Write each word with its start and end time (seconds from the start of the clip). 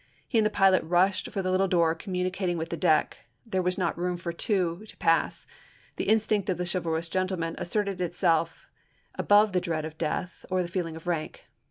He 0.27 0.39
and 0.39 0.45
the 0.47 0.49
pilot 0.49 0.81
rushed 0.83 1.29
for 1.29 1.43
the 1.43 1.51
little 1.51 1.67
door 1.67 1.93
communi 1.95 2.31
cating 2.33 2.57
with 2.57 2.69
the 2.69 2.75
deck; 2.75 3.17
there 3.45 3.61
was 3.61 3.77
not 3.77 3.95
room 3.95 4.17
for 4.17 4.33
two 4.33 4.83
to 4.87 4.97
pass. 4.97 5.45
The 5.97 6.09
instinct 6.09 6.49
of 6.49 6.57
the 6.57 6.65
chivalrous 6.65 7.07
gentleman 7.07 7.55
as 7.57 7.71
serted 7.71 8.01
itself 8.01 8.67
above 9.13 9.51
the 9.53 9.61
dread 9.61 9.85
of 9.85 9.99
death 9.99 10.43
or 10.49 10.63
the 10.63 10.67
feel 10.67 10.87
ing 10.87 10.95
of 10.95 11.05
rank. 11.05 11.45